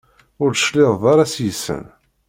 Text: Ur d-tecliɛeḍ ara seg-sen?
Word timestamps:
Ur 0.43 0.49
d-tecliɛeḍ 0.51 1.03
ara 1.11 1.31
seg-sen? 1.33 1.85